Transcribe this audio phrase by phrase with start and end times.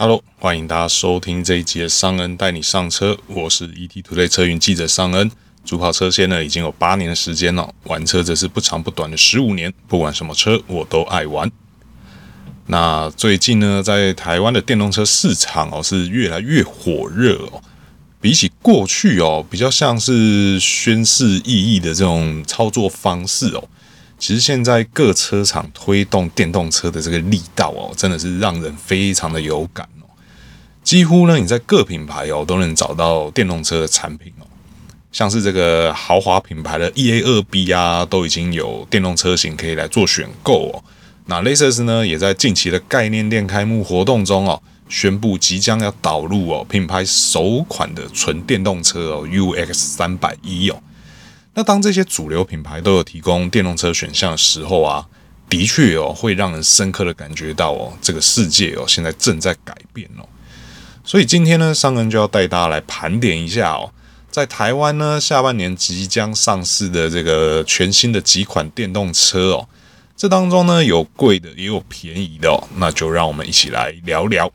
[0.00, 5.28] Hello，欢迎大家收听这一集的尚恩带你上车，我是 ETtoday 车云记者尚恩。
[5.64, 11.50] 主跑车线呢已经有八年的时间了，玩车则是不长不短的十五年，不管什么车我都爱玩。
[12.66, 17.60] 那最近呢，在台湾的电动车市场哦是越来越火热哦。
[18.20, 23.68] 比起过去哦，比较像是宣示意义的这种操作方式哦，
[24.18, 30.06] 其实现在各车厂推动电动车的这个力道哦，真的是让人非常的有感哦。
[30.82, 34.46] 几乎呢，你在各品牌哦都能找到电动车的产品哦，
[35.12, 40.82] 像是这个豪华品牌的 EA2B 啊，都已经有电动车型可以来做选购哦。
[41.26, 50.82] 那 Lexus 呢，也在近期的概念店开幕活动中哦，宣布即将要导入哦品牌首款的纯电动车哦 UX 三百一哦。
[51.58, 55.04] 那当这些主流品牌都有提供电动车选项的时候啊，
[55.50, 60.28] 的确哦会让人深刻的感觉到哦这个世界哦现在正在改变哦。
[61.02, 63.90] 所以今天呢，尚恩就要带大家来盘点一下哦，
[64.30, 69.68] 在台湾呢下半年即将上市的这个全新的几款电动车哦。
[70.16, 72.68] 这当中呢，有贵的，也有便宜的哦。
[72.76, 74.48] 那就让我们一起来聊聊。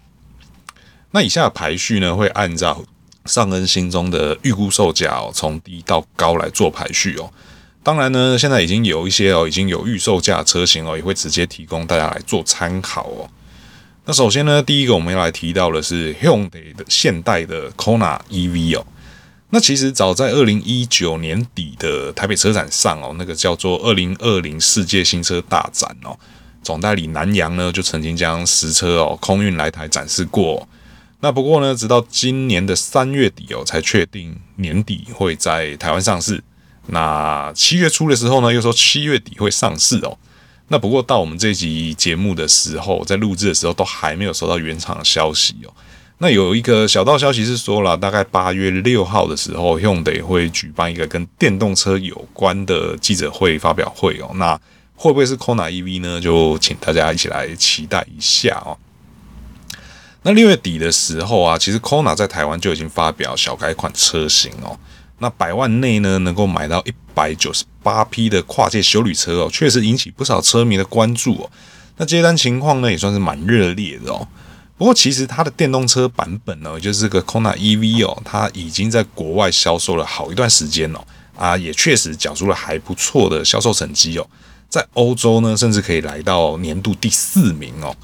[1.12, 2.82] 那以下的排序呢，会按照
[3.26, 7.32] 尚恩心中的预估售价哦，从低到高来做排序哦。
[7.82, 13.30] 当然呢，现在已经有一些哦，已经有预售价车型哦，也会直接提供大家来做参考哦。
[14.06, 18.86] 那首先呢，第一个我们要来提到的是 Hyundai 的现代的 Kona EV 哦。
[19.50, 26.18] 那其实早在二零一九年底的台北车展上哦，那个叫做二零二零世界新车大展哦，
[26.64, 30.68] 总代理南洋呢就曾经将实车哦空运来台展示过。
[31.24, 36.44] 那不过呢，直到今年的三月底哦，才确定年底会在台湾上市。
[36.88, 40.18] 那七月初的时候呢，又说七月底会上市哦。
[40.68, 45.72] 那不过到我们这集节目的时候，在录制的时候都还没有收到原厂的消息哦。
[46.17, 54.30] 那有一个小道消息是说了，大概八月六号的时候，Hyundai 会举办一个跟电动车有关的记者会发表会哦。
[54.36, 54.60] 那
[54.94, 56.20] 会不会是 Kona EV 呢？
[56.20, 58.78] 就请大家一起来期待一下哦。
[60.23, 64.78] 那六月底的时候啊，其实 Kona 在台湾就已经发表小改款车型哦。
[65.20, 71.50] 那百万内呢，能够买到一百九十八匹的跨界休旅车哦，确实引起不少车迷的关注哦。
[71.98, 74.28] 那接单情况呢，也算是蛮热烈的哦。
[74.78, 81.06] 不过，其实它的电动车版本呢，就是这个 Kona EV 哦，它已经在国外销售了好一段时间了
[81.38, 84.28] 啊，也确实缴出了还不错的销售成绩哦。
[84.67, 87.95] 在欧洲呢，甚至可以来到年度第四名哦。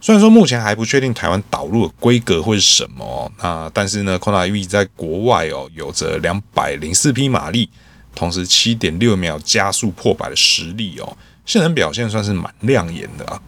[0.00, 7.68] 虽然说目前还不确定台湾导入的规格会是什么，那但是呢，Kona EV 在国外哦，有着两百零四匹马力，
[8.14, 13.42] 同时七点六秒加速破百的实力哦，性能表现算是蛮亮眼的啊。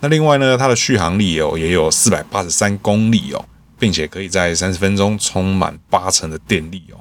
[0.00, 3.42] 那另外呢，它的续航力哦也有四百八十三公里哦，
[3.78, 7.00] 并且可以在三十分钟充满八成的电力哦。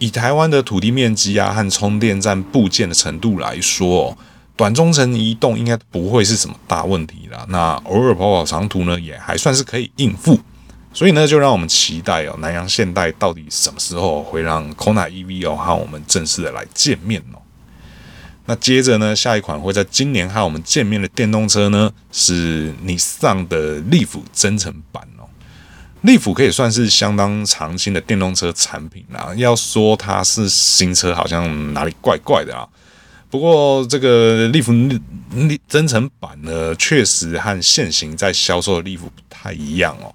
[0.00, 4.18] 以台湾的土地面积啊和充电站布建的程度来说哦，
[4.62, 7.44] 短中程移动应该不会是什么大问题啦。
[7.48, 10.38] 那偶尔跑跑长途呢，也还算是可以应付。
[10.92, 17.42] 所以呢，就让我们期待哦，南洋现代到底什么时候会让 Kona EV 哦和我们正式的来见面哦。
[18.46, 25.26] 那接着呢，下一款会在今年和我们见面的电动车呢，是尼桑的 Leaf 增程版哦。
[26.04, 29.34] Leaf 可以算是相当长青的电动车产品啦。
[29.36, 32.68] 要说它是新车，好像哪里怪怪的啊。
[33.32, 35.00] 不过这个 Leaf
[35.66, 40.14] 增程版呢，确实和现行在销售的利弗不太一样哦。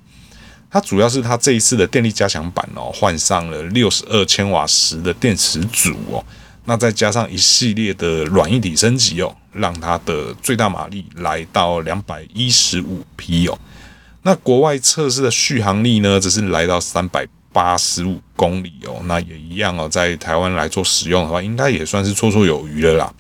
[0.70, 6.24] 它主要是它这一次的电力加强版哦，换上了六十二千瓦时的电池组哦。
[6.66, 13.58] 那再加上一系列的软硬体升级哦，让它的最大马力来到两百一十五匹哦。
[14.22, 17.28] 那国外测试的续航力呢，则是来到三百
[17.58, 19.02] 八十五公里哦。
[19.06, 23.14] 那也一样哦，在台湾来做使用的话，应该也算是绰绰有余了啦。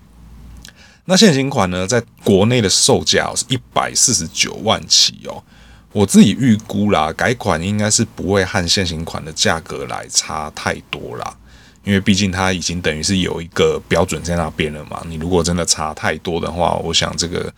[1.05, 5.43] 那现行款呢，在国内的售价是一百四十九万起哦。
[5.91, 11.35] 我自己预估啦，改款应该是不会和现行款的价格来差太多啦。
[11.83, 17.51] 因为毕竟它已经等于是有一个标准在那边了嘛，你如果真的差太多的话，我想这个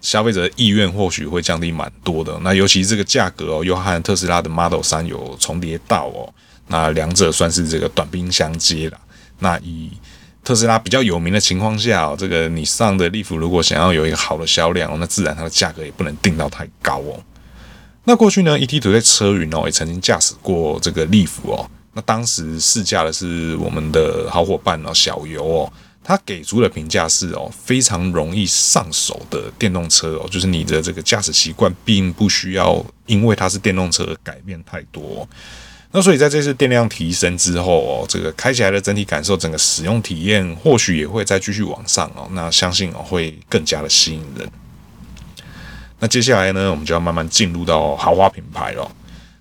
[0.00, 2.38] 消费者的意愿或许会降低蛮多的。
[2.42, 6.32] 那尤其这个价格哦，又和特斯拉的 Model 3有重叠到哦，
[6.68, 8.98] 那两者算是这个短兵相接了。
[9.38, 9.90] 那以
[10.44, 17.20] 特斯拉比较有名的情况下哦，这个你上的利弗如果想要有一个好的销量，那自然它的价格也不能定到太高哦。
[18.04, 21.68] 那过去呢，ETtoday 车云哦也曾经驾驶过这个利弗哦。
[21.92, 25.72] 那当时试驾的是我们的好伙伴哦，小游哦，
[26.08, 35.28] 他给出的评价是哦，非常容易上手的电动车哦，就是你的这个驾驶习惯并不需要因为它是电动车而改变太多。
[35.90, 42.28] 那所以在这次电量提升之后哦，这个开起来的整体感受，整个使用体验或许也会再继续往上哦。
[42.30, 44.48] 那相信哦会更加的吸引人。
[45.98, 48.88] 那接下来呢，我们就要慢慢进入到豪华品牌了。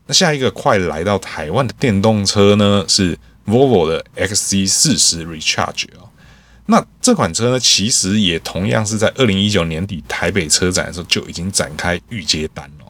[0.08, 3.16] 那下一个快来到台湾的电动车呢，是
[3.46, 6.05] Volvo 的 XC40 Recharge 哦。
[6.68, 12.86] 那这款车呢，其实也同样是在二零一九年底台北车展的时候就已经展开预接单了。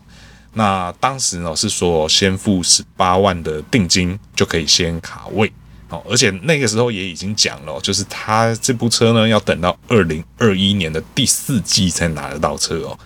[0.53, 5.51] 那当时呢是说先付十八万的定金就可以先卡位
[5.89, 12.97] 哦，而且那个时候也已经讲了，就是他这部车呢要等到二零二一年的第四季才拿得到车哦。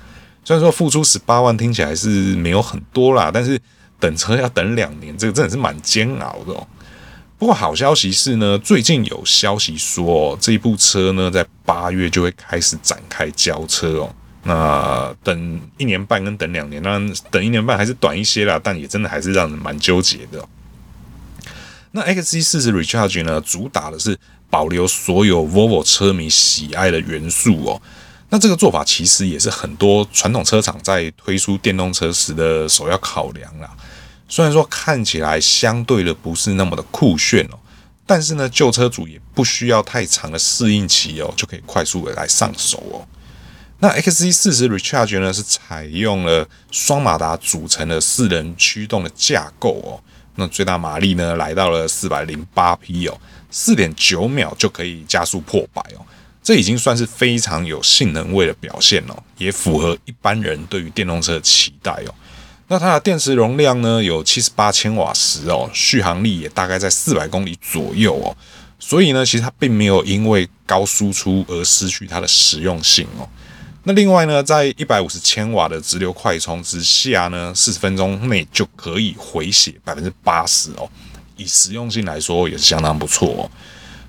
[0.45, 3.59] 虽然说付出十八万听起来是没有很多啦，但是
[3.99, 6.67] 等车要等两年，这个真的是蛮煎熬的哦。
[7.39, 14.13] 不过好消息是呢，最近有消息说，这一部车呢，在八月就会开始展开交车哦。
[14.43, 20.45] 那等一年半跟等两年，当然等一年半还是短一些啦，但也真的还是让人蛮纠结的。
[21.91, 24.19] 那 XC40 Recharge 呢，主打的是
[24.49, 27.81] 保留所有 Volvo 车迷喜爱的元素哦。
[28.29, 33.71] 那这个做法其实也是很多传统车厂在推出电动车时的首要考量啦。
[34.29, 37.57] 虽然说看起来相对的不是那么的酷炫哦，
[38.05, 43.01] 但是呢，旧车主也不需要太长的适应期哦，就可以快速的来上手哦。
[43.79, 49.97] 那 XC40 Recharge 呢，是采用了双马达组成的四轮驱动的架构哦，
[50.35, 56.05] 那最大马力呢来到了四百零八匹哦，四点九秒就可以加速破百哦，
[56.43, 62.13] 这已经算是非常有性能味的表现哦，也符合一般人对于电动车的期待哦。
[62.71, 68.37] 那它的电池容量呢，有七十八千瓦时哦，续航力也大概在四百公里左右哦，
[68.77, 73.27] 所以呢，其实它并没有因为高输出而失去它的实用性哦。
[73.83, 80.87] 那另外呢，在一百五十千瓦的直流快充之下呢，四十分钟内就可以回血百分之八十哦，
[81.37, 83.49] 以实用性来说也是相当不错哦。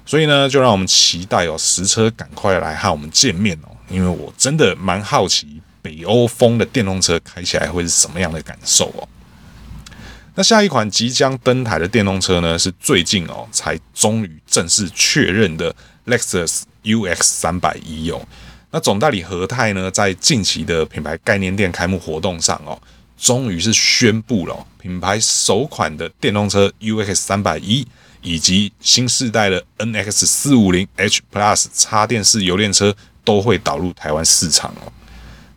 [0.04, 5.59] 所以呢，就让我们期待哦，实车赶快来和我们见面哦，因为我真的蛮好奇。
[5.82, 9.08] 北欧风的电动车开起来会是什么样的感受哦？
[10.34, 15.74] 那下一款即将登台的电动车呢，是最近哦才终于正式确认的
[16.06, 18.22] Lexus UX 三百一哦。
[18.70, 22.80] 那总代理和泰呢，在近期的品牌概念店开幕活动上哦，
[23.18, 27.86] 终于是宣布了品牌首款的电动车 UX 三百一
[28.22, 32.94] 以及新世代的 NX 四五零 H Plus 插电式油电车
[33.24, 34.92] 都会导入台湾市场哦。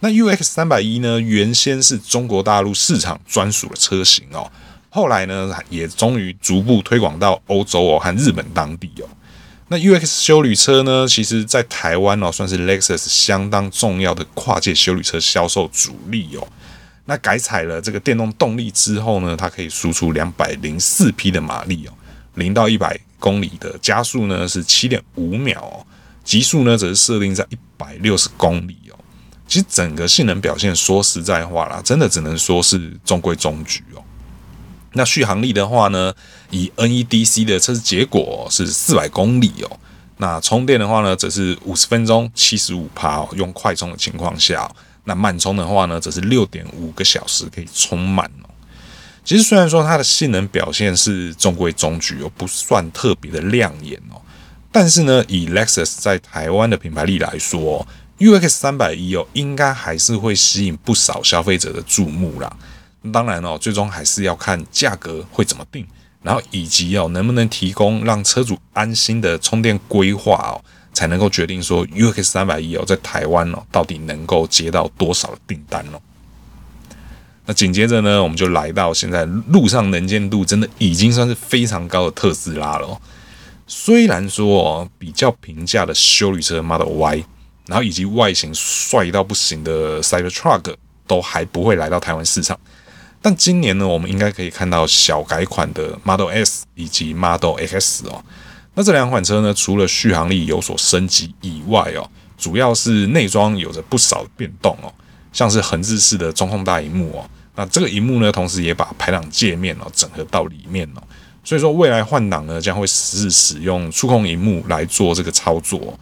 [0.04, 4.52] 那 UX 三百一呢，原先是中国大陆市场专属的车型哦，
[4.90, 9.08] 后来呢，也终于逐步推广到欧洲哦和日本当地哦。
[9.70, 16.46] 那 UX 修旅车呢，其实在台湾哦，算是 Lexus 相当重要的跨界修旅车销售主力哦。
[17.06, 21.94] 那改采了这个电动动力之后呢，它可以输出两百零四匹的马力哦，
[22.34, 25.88] 零到一百公里的加速呢是七点五秒哦，
[26.26, 28.76] 极速呢则是设定在一百六十公里。
[29.54, 34.02] 其实整个性能表现，说实在话啦，真的只能说是中规中矩哦。
[34.94, 36.12] 那续航力的话呢，
[36.50, 39.80] 以 NEDC 的测试结果是四百公里哦。
[40.18, 44.68] 那充电的话呢，则是五十分钟七十五趴哦，用快充的情况下，
[45.04, 48.50] 那慢充的话呢，则是六点五个小时可以充满哦。
[49.24, 54.20] 其实虽然说它的性能表现是中规中矩哦，不算特别的亮眼哦，
[54.72, 57.86] 但是呢，以 Lexus 在台湾的品牌力来说
[58.20, 62.56] ，UX 三百一哦，应该还是会吸引不少消费者的注目啦。
[63.12, 65.86] 当然哦，最终还是要看价格会怎么定，
[66.22, 70.56] 然后以及哦能不能提供让车主安心的充电规划哦，
[70.94, 76.00] 才能够决定说 UX 三百一哦在台湾哦到底能够接到多少的订单哦。
[77.46, 83.02] 那紧接着呢，我们就来到现在路上能见度真的已经算是非常高的特斯拉了哦。
[83.68, 87.26] 虽然说哦比较平价的修理车 Model Y。
[87.68, 90.76] 然后以及外形帅到不行的 Cybertruck
[91.08, 92.60] 都还不会来到台湾市场，
[93.22, 98.24] 但今年呢，我们应该可以看到小改款的 Model S 以及 Model X 哦。
[98.74, 104.92] 那这两款车呢，除了续航力有所升级以外哦，主要是内装有着不少的变动哦，
[105.32, 107.30] 像是横置式的中控大萤幕哦。
[107.56, 111.04] 那这个萤幕呢，同时也把排档界面哦整合到里面哦，
[111.44, 115.98] 所以说未来换挡呢，将会是使用触控萤幕来做这个操作。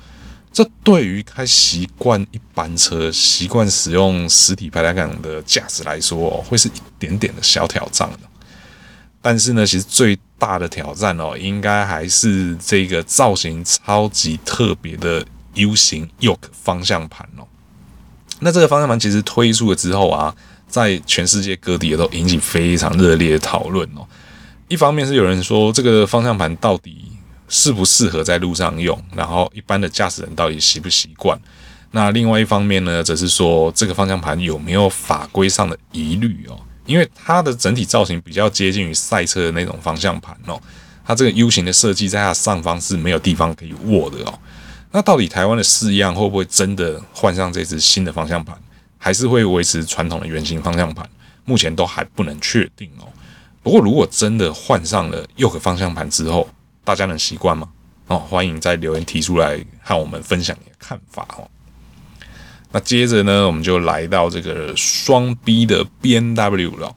[0.53, 8.10] 这对于开习惯一般车、习惯使用实体排档杆的驾驶来说，会是一点点的小挑战。
[9.22, 17.48] 但是呢，其实最大的挑战哦，应该还是这个造型超级特别的 U 型 Yoke 方向盘哦。
[18.39, 20.36] 那这个方向盘其实推出了之后啊，
[20.67, 24.05] 在全世界各地也都引起非常热烈的讨论哦。
[24.67, 27.11] 一方面是有人说这个方向盘到底
[27.51, 31.38] 适不适合在路上用，然后一般的驾驶人到底习不习惯？
[31.91, 36.58] 那另外一方面呢，则是说这个方向盘有没有法规上的疑虑哦？
[36.86, 40.58] 因为它的整体造型比较接近于赛车的那种方向盘哦，
[41.05, 44.39] 它这个 U 型的设计在它上方是没有地方可以握的哦。
[44.91, 48.58] 那到底台湾的试样会不会真的换上这支新的方向盘，
[48.98, 51.08] 还是会维持传统的圆形方向盘？
[51.43, 53.08] 目前都还不能确定哦。
[53.62, 56.48] 不过如果真的换上了右个方向盘之后，
[56.84, 57.70] 大家能习惯吗？
[58.08, 61.50] 哦，欢迎在留言提出来和我们分享你的看法哦。
[62.72, 66.96] 那接着呢，我们就来到这个双 B 的 BMW 了。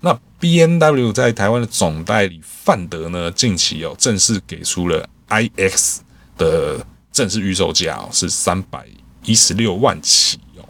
[0.00, 5.98] 那 BMW 在台湾的总代理范德呢，近期哦正式给出了 iX
[6.38, 8.86] 的正式预售价哦，是三百
[9.24, 10.68] 一十六万起哦。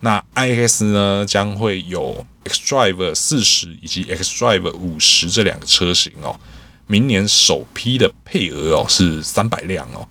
[0.00, 6.38] 那 iX 呢将会有 xDrive 四十以及 xDrive 五十这两个车型哦。
[6.90, 10.06] 明年首批的配额哦是三百辆哦。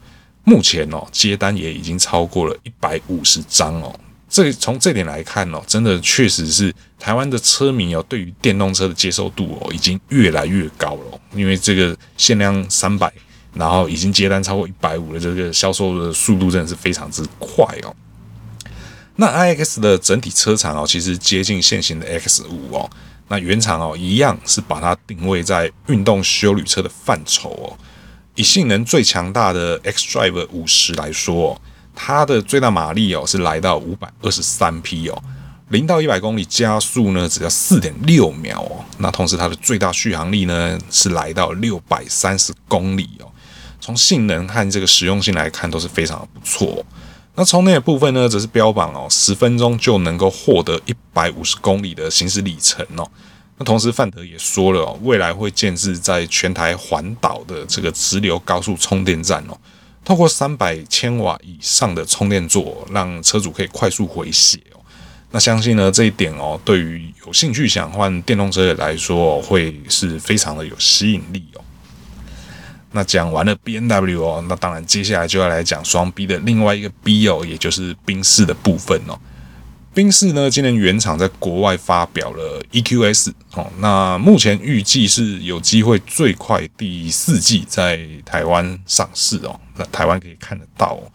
[0.46, 3.94] 目前哦，接单也已经超过了一百五十张哦。
[4.30, 11.20] 这从这点来看哦，真的确实是台湾的车迷哦，对于电动车的接受度哦，已经越来越高了。
[11.36, 13.12] 因为这个限量三百，
[13.54, 17.94] 然后已经接单超过一百五的这个销售的速度真的是非常之快哦。
[19.18, 22.90] 那 iX 的整体车长哦，其实接近现行的 X 五哦。
[23.30, 27.78] 那原厂哦，一样是把它定位在运动休旅车的范畴哦。
[28.36, 31.60] 以性能最强大的 xDrive 五十来说，
[31.96, 35.24] 它的最大马力哦是来到五百二十三匹哦，
[35.70, 38.84] 零到一百公里加速呢只要四点六秒哦。
[38.98, 43.32] 那同时它的最大续航力呢是来到六百三十公里哦。
[43.80, 46.86] 从性能和这个实用性来看都是非常的不错。
[47.40, 53.10] 那充电的部分呢则是标榜哦十分钟就能够获得一百五十公里的行驶里程哦。
[53.58, 59.58] 那同时，范德也说了哦，未来会建置在全台环岛的这个直流高速充电站哦，
[60.04, 64.82] 透过三百千瓦以上的充电座，让车主可以快速回血哦。
[65.32, 71.62] 那相信呢，这一点哦，对于有兴趣想换电动车的来说，会是非常的有吸引力哦。
[72.92, 79.18] 那讲完了 BMW 哦，那当然接下来就要来讲双 B 的另外一个 B 哦，也就是宾士的部分哦。
[79.92, 91.12] 宾士呢，今年原厂在国外发表了 EQS 哦，那目前预计是有机会最快第四季在台湾上市哦，那台湾可以看得到哦。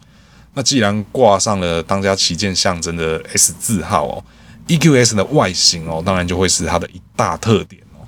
[0.53, 4.23] 那既然挂上了当家旗舰象征的 S 字号哦
[4.67, 8.05] ，EQS 的外形哦，当然就会是它的一大特点哦。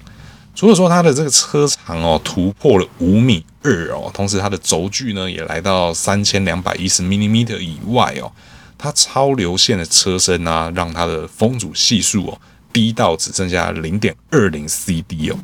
[0.53, 8.31] 除了说它的这个车长哦突破了五米二哦，同时它的轴距呢也来到三千两百一十 m m 以外哦。
[8.77, 15.39] 它超流线的车身啊，让它的风阻系数哦低到只剩下零点二零 CD 哦。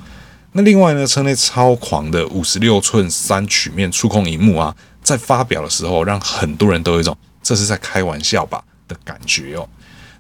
[0.52, 9.68] 那另外呢，车内超狂的五十六寸三曲面触控荧幕啊，在发表的时候，让很多人都有一种这是在开玩笑吧的感觉哦。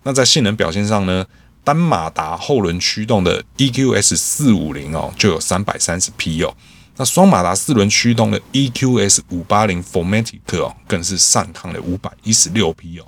[0.01, 1.23] 那在性能表现上呢，
[1.63, 6.51] 单马达后轮驱动的 EQS 四五零哦，就有三百三十匹哦。
[6.95, 13.05] 那双马达四轮驱动的 EQS 五八零 4MATIC 哦，更是上抗了五百一十六匹哦，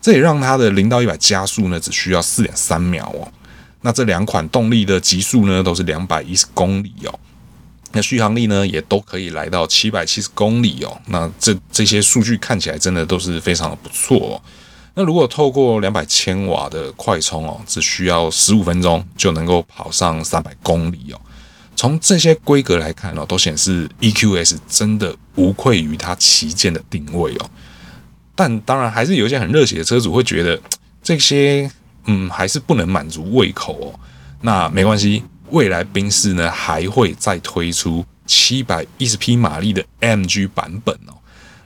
[0.00, 3.30] 这也让它的零到一百加速呢只需要四点三秒哦。
[3.82, 7.18] 那这两款动力的极速呢都是两百一十公里哦，
[7.92, 11.00] 那续航力呢也都可以来到七百七十公里哦。
[11.06, 14.42] 那这这些数据看起来真的都是非常的不错哦。
[14.94, 21.20] 那如果透过两百千瓦的快充哦，只需要十五分钟就能够跑上三百公里哦。
[21.80, 27.50] 从这些规格来看哦，都显示 EQS 真的无愧于它旗舰的定位哦。
[28.34, 30.60] 但当然，还是有一些很热血的车主会觉得
[31.02, 31.70] 这些
[32.04, 34.00] 嗯还是不能满足胃口哦。
[34.42, 41.16] 那没关系，未来宾士呢还会再推出七百一十匹马力的 MG 版本哦。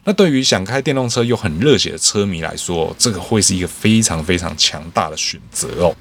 [0.05, 5.93] 那对于想开电动车又很热血的车迷来说，这个会是一个非常非常强大的选择哦。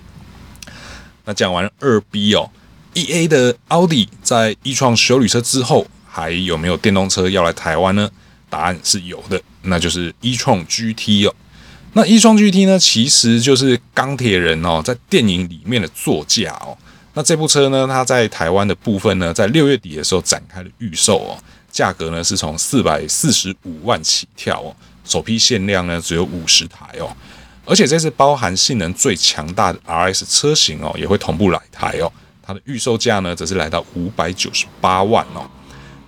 [1.25, 2.49] 那讲完二 B 哦。
[2.95, 8.09] E A 的奥迪在 e-tron 休旅车之后，还有没有电动车要来台湾呢？
[8.49, 11.35] 答案是有的，那就是 e 创 GT 哦。
[11.95, 16.77] 那 e 创 GT 呢，其实就是钢铁人哦，在电影里面的座驾哦。
[17.15, 21.39] 那这部车呢，它在台湾的部分呢，在六月底的时候展开了预售哦，
[21.71, 24.75] 价格呢是从四百四十五万起跳哦，
[25.05, 27.11] 首批限量呢只有五十台哦，
[27.65, 32.13] 而且这次包含性能最强大的 RS 车型哦，也会同步来台哦。
[32.47, 35.49] 它的预售价呢则是来到五百九十八万哦。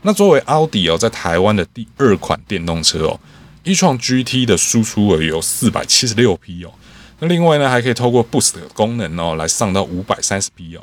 [0.03, 3.19] 那作为奥迪哦在台湾的第二款电动车哦
[3.65, 6.71] 一创 GT 的输出额有四百七十六匹哦。
[7.19, 10.83] 那另外呢还可以透过 Boost 的功能哦来上到五百三十匹哦，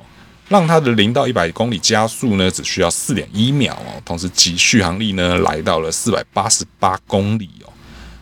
[0.49, 7.71] 让它的零到一百公里加速呢只需要四点一秒哦，同时其续航力呢来到了四百八十八公里哦。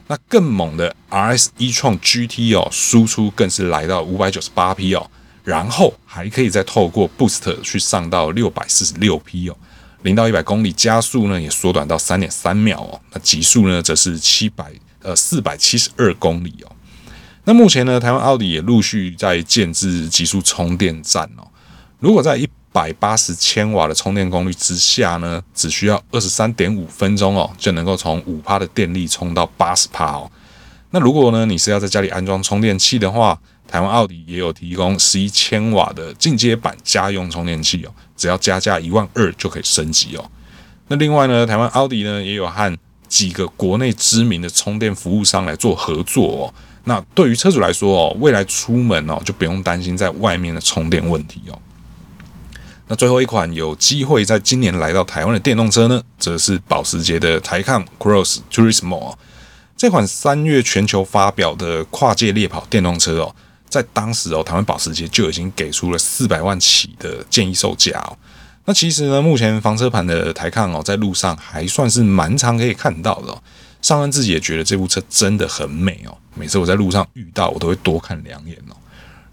[0.08, 5.10] 那更猛的 RS 一创 GT 哦，输出更是来到五百九十八匹哦，
[5.44, 9.58] 然后还可以再透过 Boost 去上到六百四十六匹哦。
[10.04, 13.00] 零到一百公里加速呢，也缩短到三点三秒哦。
[13.12, 14.72] 那极速呢，则是七百
[15.04, 16.72] 呃四百七十二公里哦。
[17.44, 21.48] 那目前呢，台湾奥迪也陆续在建置极速充电站哦。
[22.00, 30.32] 如果在一百八十千瓦的充电功率之下呢，只需要二十三点五分钟哦，就能够从五趴的电力充到八十趴哦。
[30.90, 33.40] 那如果呢，你是要在家里安装充电器的话，
[33.72, 40.32] 台湾奥迪也有提供十一千瓦的进阶版家用充电器哦，只要加价一万二就可以升级哦。
[40.90, 46.54] 那另外呢，台湾奥迪呢也有和几个国内知名的充电服务商来做合作哦。
[46.84, 51.58] 那对于车主来说哦，未来出门哦就不用担心在外面的充电问题哦。
[52.90, 59.14] 那最后一款有机会在今年来到台湾的电动车呢，则是保时捷的 Taycan Cross Turismo。
[59.78, 63.34] 这款三月全球发表的跨界猎跑电动车哦。
[63.72, 68.16] 在当时哦，台湾保时捷就已经给出了四百万起的建议售价哦。
[68.66, 73.44] 那其实呢，目前房车盘的台抗哦，在路上还算是蛮常可以看到的哦。
[73.82, 76.16] 尚恩自己也觉得这部车真的很美哦。
[76.36, 78.76] 每次我在路上遇到，我都会多看两眼哦。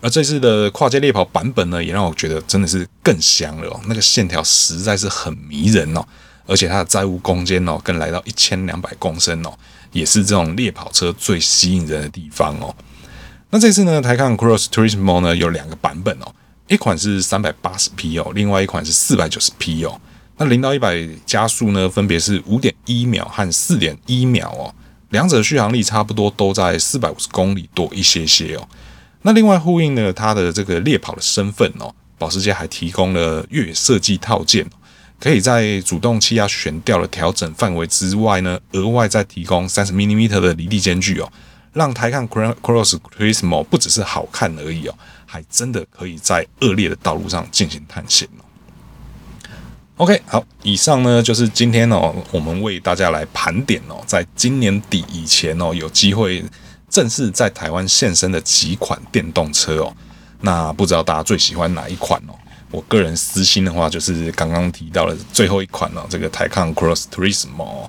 [0.00, 3.80] 而这次的跨界猎跑版本呢，也让我觉得真的是更香了哦。
[3.86, 6.02] 那个线条实在是很迷人哦，
[6.46, 9.52] 而且它的载物空间哦，更来到一千两百公升哦，
[9.92, 12.74] 也是这种猎跑车最吸引人的地方哦。
[13.50, 16.34] 那这次呢，Taycan Cross Turismo 呢有两个版本哦，
[16.66, 19.98] 一款是三百八十匹哦，另外一款是四百九十匹哦。
[20.36, 24.74] 那零到一百加速呢，分别是五点一秒和四点一秒哦，
[25.10, 28.68] 两者续航力差不多都在四百五十公里多一些些哦。
[29.22, 34.66] 那另外呼应呢，它的这个猎跑的身份哦，保时捷还提供了越野设计套件，
[35.18, 41.32] 可以在主动气压悬吊的调整范围之外呢，额外再提供三十 mm 的离地间距哦。
[41.78, 48.42] 让台看 Cross Turismo 不只是好看而已哦，还真的可以在恶劣的道路上进行探险哦。
[49.98, 56.44] OK，好，以上呢就是今天哦，我们为大家来盘点哦，在今年底以前哦，有机会
[56.90, 59.94] 正式在台湾现身的几款电动车哦。
[60.40, 62.34] 那不知道大家最喜欢哪一款哦？
[62.72, 67.88] 我个人私心的话，就是刚刚提到的最后一款哦，这个台看 Cross Turismo。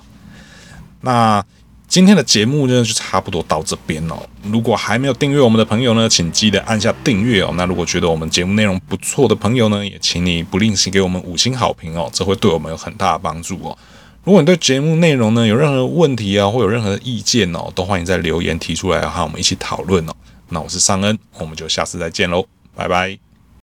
[1.00, 1.44] 那
[1.90, 4.14] 今天的节目呢，就差不多到这边哦。
[4.44, 7.52] 如果还没有订阅我们的朋友呢，请记得按下订阅哦。
[7.56, 13.76] 那如果觉得我们节目内容不错的朋友呢，也请你不吝惜给我们五星好评哦，这会对我们有很大的帮助哦。
[14.22, 20.12] 如果你对节目内容呢有任何问题啊，或有任何意见哦，都欢迎在留言提出来，和我们一起讨论哦。
[20.50, 23.29] 那我是尚恩，我们就下次再见喽，拜拜。